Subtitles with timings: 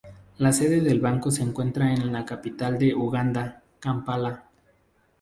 [0.39, 4.45] La sede del banco se encuentra en la capital de Uganda, Kampala.